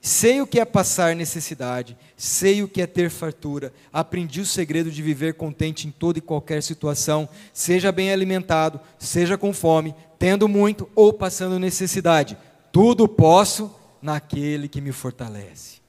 [0.00, 4.90] Sei o que é passar necessidade, sei o que é ter fartura, aprendi o segredo
[4.90, 10.46] de viver contente em toda e qualquer situação, seja bem alimentado, seja com fome, tendo
[10.46, 12.36] muito ou passando necessidade.
[12.70, 13.74] Tudo posso
[14.04, 15.82] naquele que me fortalece.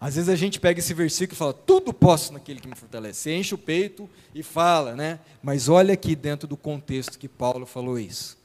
[0.00, 3.20] Às vezes a gente pega esse versículo e fala, tudo posso naquele que me fortalece.
[3.20, 5.18] Você enche o peito e fala, né?
[5.42, 8.38] Mas olha aqui dentro do contexto que Paulo falou isso.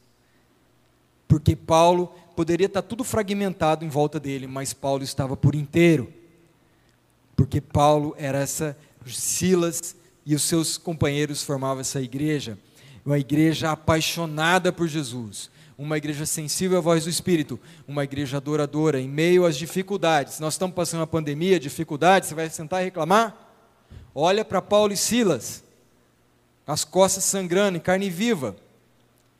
[1.27, 6.11] Porque Paulo poderia estar tudo fragmentado em volta dele, mas Paulo estava por inteiro.
[7.35, 9.95] Porque Paulo era essa, Silas
[10.25, 12.57] e os seus companheiros formavam essa igreja,
[13.05, 18.99] uma igreja apaixonada por Jesus, uma igreja sensível à voz do Espírito, uma igreja adoradora
[18.99, 20.39] em meio às dificuldades.
[20.39, 23.35] Nós estamos passando uma pandemia, dificuldades, você vai sentar e reclamar?
[24.13, 25.63] Olha para Paulo e Silas,
[26.65, 28.55] as costas sangrando, em carne viva,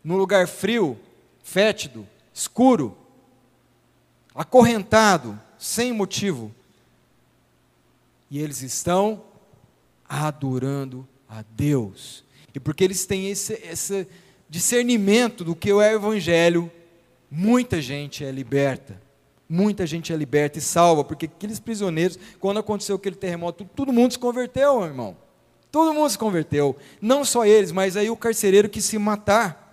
[0.03, 0.99] num lugar frio,
[1.41, 2.97] fétido, escuro,
[4.33, 6.53] acorrentado, sem motivo.
[8.29, 9.23] E eles estão
[10.07, 12.23] adorando a Deus.
[12.53, 14.07] E porque eles têm esse, esse
[14.49, 16.71] discernimento do que é o Evangelho,
[17.29, 19.01] muita gente é liberta.
[19.47, 24.13] Muita gente é liberta e salva, porque aqueles prisioneiros, quando aconteceu aquele terremoto, todo mundo
[24.13, 25.17] se converteu, meu irmão.
[25.71, 26.75] Todo mundo se converteu.
[26.99, 29.65] Não só eles, mas aí o carcereiro quis se matar.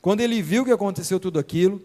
[0.00, 1.82] Quando ele viu que aconteceu tudo aquilo,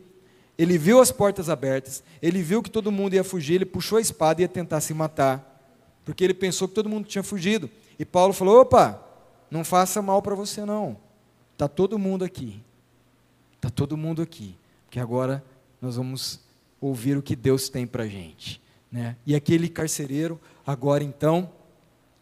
[0.58, 4.02] ele viu as portas abertas, ele viu que todo mundo ia fugir, ele puxou a
[4.02, 5.60] espada e ia tentar se matar,
[6.06, 7.68] porque ele pensou que todo mundo tinha fugido.
[7.98, 9.04] E Paulo falou: opa,
[9.50, 10.98] não faça mal para você não.
[11.62, 12.60] Está todo mundo aqui.
[13.56, 14.58] Está todo mundo aqui.
[14.86, 15.46] Porque agora
[15.80, 16.40] nós vamos
[16.82, 18.60] ouvir o que Deus tem para a gente.
[18.92, 19.16] Né?
[19.28, 21.52] E aquele carcereiro, agora então,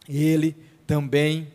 [0.10, 1.54] ele também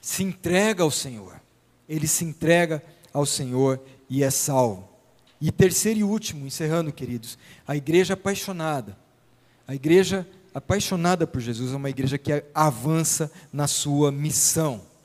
[0.00, 1.38] se entrega ao Senhor.
[1.86, 2.82] Ele se entrega
[3.12, 3.78] ao Senhor
[4.08, 4.88] e é salvo.
[5.38, 7.36] E terceiro e último, encerrando, queridos,
[7.68, 8.96] a igreja apaixonada.
[9.68, 14.95] A igreja apaixonada por Jesus é uma igreja que avança na sua missão.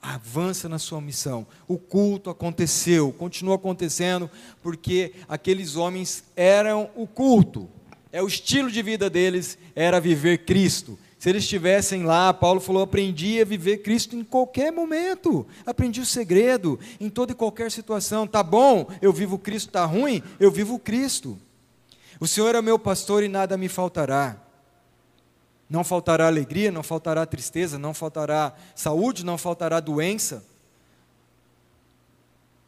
[0.00, 1.46] Avança na sua missão.
[1.66, 4.30] O culto aconteceu, continua acontecendo,
[4.62, 7.68] porque aqueles homens eram o culto.
[8.12, 10.98] É o estilo de vida deles, era viver Cristo.
[11.18, 16.06] Se eles estivessem lá, Paulo falou: aprendi a viver Cristo em qualquer momento, aprendi o
[16.06, 18.26] segredo, em toda e qualquer situação.
[18.26, 21.36] Tá bom, eu vivo Cristo, tá ruim, eu vivo Cristo.
[22.20, 24.47] O Senhor é meu pastor e nada me faltará.
[25.68, 30.42] Não faltará alegria, não faltará tristeza, não faltará saúde, não faltará doença.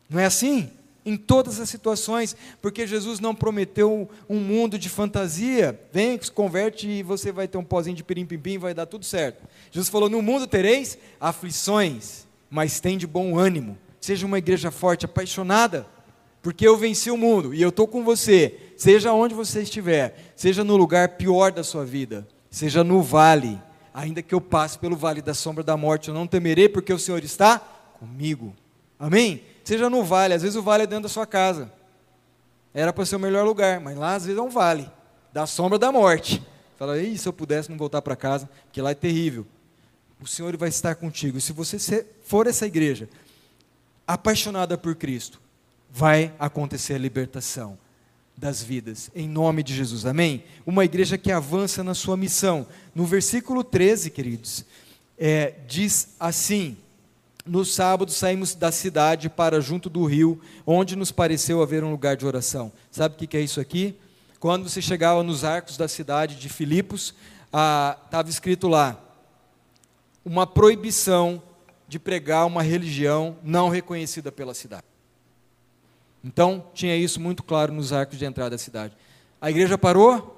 [0.08, 0.70] Não é assim?
[1.06, 5.80] Em todas as situações, porque Jesus não prometeu um mundo de fantasia.
[5.90, 9.42] Vem, se converte e você vai ter um pozinho de pirim-pim-pim, vai dar tudo certo.
[9.70, 13.78] Jesus falou: No mundo tereis aflições, mas tem de bom ânimo.
[13.98, 15.86] Seja uma igreja forte, apaixonada,
[16.42, 20.62] porque eu venci o mundo e eu estou com você, seja onde você estiver, seja
[20.62, 23.60] no lugar pior da sua vida seja no vale,
[23.94, 26.98] ainda que eu passe pelo vale da sombra da morte, eu não temerei, porque o
[26.98, 27.58] Senhor está
[27.98, 28.54] comigo.
[28.98, 29.42] Amém?
[29.64, 31.72] Seja no vale, às vezes o vale é dentro da sua casa.
[32.74, 34.90] Era para ser o melhor lugar, mas lá às vezes é um vale
[35.32, 36.42] da sombra da morte.
[36.76, 39.46] Fala, Ih, se eu pudesse não voltar para casa, porque lá é terrível.
[40.20, 41.38] O Senhor vai estar contigo.
[41.38, 43.08] E se você for essa igreja
[44.06, 45.40] apaixonada por Cristo,
[45.90, 47.78] vai acontecer a libertação
[48.40, 50.42] das vidas, em nome de Jesus, amém?
[50.64, 52.66] Uma igreja que avança na sua missão.
[52.94, 54.64] No versículo 13, queridos,
[55.18, 56.78] é, diz assim:
[57.44, 62.16] No sábado saímos da cidade para junto do rio, onde nos pareceu haver um lugar
[62.16, 62.72] de oração.
[62.90, 63.94] Sabe o que é isso aqui?
[64.38, 67.14] Quando você chegava nos arcos da cidade de Filipos,
[67.44, 68.98] estava escrito lá:
[70.24, 71.42] uma proibição
[71.86, 74.89] de pregar uma religião não reconhecida pela cidade.
[76.22, 78.96] Então, tinha isso muito claro nos arcos de entrada da cidade.
[79.40, 80.36] A igreja parou?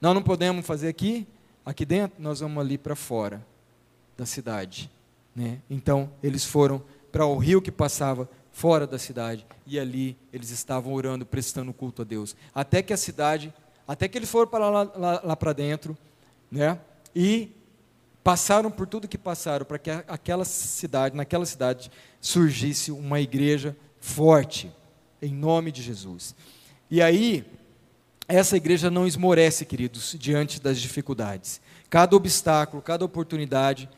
[0.00, 1.26] Nós não podemos fazer aqui?
[1.64, 2.20] Aqui dentro?
[2.20, 3.44] Nós vamos ali para fora
[4.16, 4.90] da cidade.
[5.34, 5.60] Né?
[5.70, 6.82] Então, eles foram
[7.12, 9.46] para o rio que passava fora da cidade.
[9.66, 12.34] E ali eles estavam orando, prestando culto a Deus.
[12.54, 13.54] Até que a cidade,
[13.86, 15.96] até que eles foram para lá, lá, lá para dentro,
[16.50, 16.80] né?
[17.14, 17.50] e
[18.22, 21.90] passaram por tudo que passaram para que aquela cidade, naquela cidade,
[22.20, 24.70] surgisse uma igreja forte
[25.20, 26.34] em nome de Jesus.
[26.90, 27.44] E aí,
[28.28, 31.60] essa igreja não esmorece, queridos, diante das dificuldades.
[31.88, 33.88] Cada obstáculo, cada oportunidade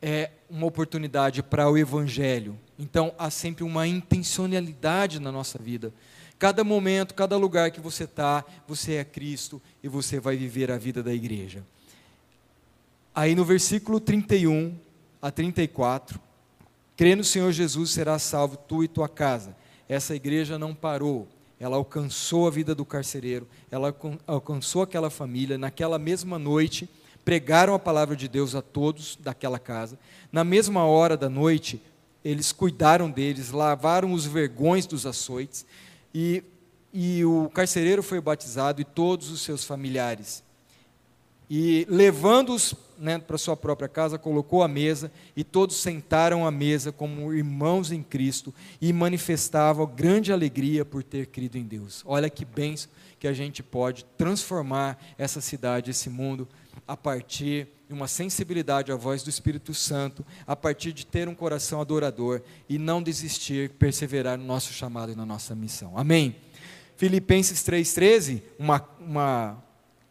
[0.00, 2.58] é uma oportunidade para o evangelho.
[2.78, 5.92] Então, há sempre uma intencionalidade na nossa vida.
[6.38, 10.78] Cada momento, cada lugar que você está, você é Cristo e você vai viver a
[10.78, 11.62] vida da igreja.
[13.14, 14.74] Aí no versículo 31
[15.20, 16.18] a 34,
[16.96, 19.54] crê no Senhor Jesus, será salvo tu e tua casa
[19.90, 21.26] essa igreja não parou,
[21.58, 23.92] ela alcançou a vida do carcereiro, ela
[24.24, 26.88] alcançou aquela família, naquela mesma noite,
[27.24, 29.98] pregaram a palavra de Deus a todos daquela casa.
[30.30, 31.82] Na mesma hora da noite,
[32.24, 35.66] eles cuidaram deles, lavaram os vergões dos açoites,
[36.14, 36.44] e,
[36.94, 40.44] e o carcereiro foi batizado e todos os seus familiares.
[41.50, 46.92] E levando-os né, para sua própria casa, colocou a mesa e todos sentaram à mesa
[46.92, 52.02] como irmãos em Cristo e manifestavam grande alegria por ter crido em Deus.
[52.06, 56.46] Olha que bênção que a gente pode transformar essa cidade, esse mundo,
[56.86, 61.34] a partir de uma sensibilidade à voz do Espírito Santo, a partir de ter um
[61.34, 65.98] coração adorador e não desistir, perseverar no nosso chamado e na nossa missão.
[65.98, 66.36] Amém?
[66.96, 69.62] Filipenses 3,13, uma, uma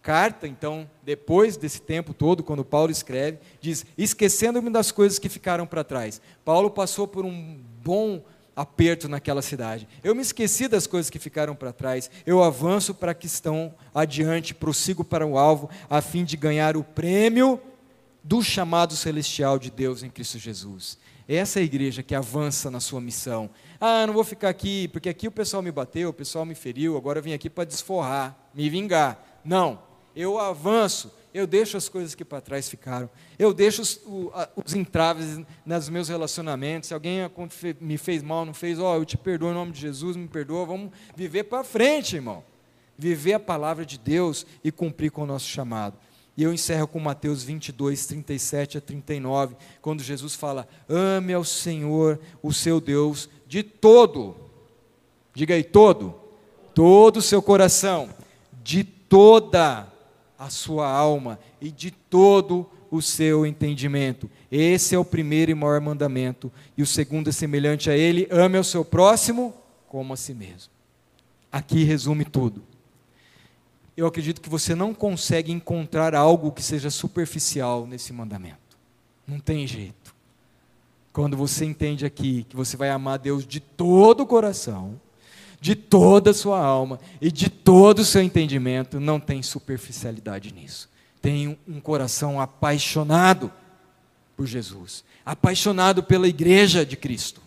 [0.09, 5.67] carta, então, depois desse tempo todo, quando Paulo escreve, diz: esquecendo-me das coisas que ficaram
[5.67, 6.19] para trás.
[6.43, 8.19] Paulo passou por um bom
[8.55, 9.87] aperto naquela cidade.
[10.03, 12.09] Eu me esqueci das coisas que ficaram para trás.
[12.25, 16.83] Eu avanço para que estão adiante, prossigo para o alvo, a fim de ganhar o
[16.83, 17.61] prêmio
[18.23, 20.97] do chamado celestial de Deus em Cristo Jesus.
[21.27, 23.47] Essa é a igreja que avança na sua missão.
[23.79, 26.97] Ah, não vou ficar aqui, porque aqui o pessoal me bateu, o pessoal me feriu,
[26.97, 29.23] agora eu vim aqui para desforrar, me vingar.
[29.45, 29.87] Não
[30.19, 34.01] eu avanço, eu deixo as coisas que para trás ficaram, eu deixo os,
[34.65, 36.89] os, entraves nos meus relacionamentos.
[36.89, 37.19] Se alguém
[37.79, 40.27] me fez mal, não fez, ó, oh, eu te perdoo em nome de Jesus, me
[40.27, 42.43] perdoa, vamos viver para frente, irmão.
[42.97, 45.97] Viver a palavra de Deus e cumprir com o nosso chamado.
[46.35, 52.19] E eu encerro com Mateus 22, 37 a 39, quando Jesus fala: Ame ao Senhor,
[52.43, 54.35] o seu Deus, de todo,
[55.33, 56.13] diga aí, todo,
[56.75, 58.09] todo o seu coração,
[58.61, 59.87] de toda
[60.39, 64.31] a sua alma e de todo o seu entendimento.
[64.49, 66.51] Esse é o primeiro e maior mandamento.
[66.77, 69.53] E o segundo é semelhante a ele: ame ao seu próximo
[69.87, 70.71] como a si mesmo.
[71.51, 72.63] Aqui resume tudo.
[73.97, 78.77] Eu acredito que você não consegue encontrar algo que seja superficial nesse mandamento.
[79.27, 80.15] Não tem jeito.
[81.11, 84.99] Quando você entende aqui que você vai amar Deus de todo o coração,
[85.61, 90.89] de toda a sua alma e de todo o seu entendimento, não tem superficialidade nisso.
[91.21, 93.51] Tem um coração apaixonado
[94.37, 97.41] por Jesus, apaixonado pela igreja de Cristo,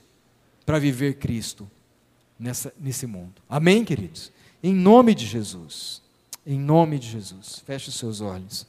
[0.66, 1.68] para viver Cristo
[2.38, 3.40] nessa, nesse mundo.
[3.48, 4.30] Amém, queridos?
[4.62, 6.02] Em nome de Jesus.
[6.46, 7.62] Em nome de Jesus.
[7.64, 8.66] Feche os seus olhos.